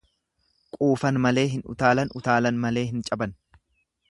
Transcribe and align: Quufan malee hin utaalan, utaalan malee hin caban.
Quufan 0.77 1.19
malee 1.25 1.43
hin 1.51 1.63
utaalan, 1.75 2.13
utaalan 2.21 2.61
malee 2.65 2.89
hin 2.93 3.09
caban. 3.11 3.39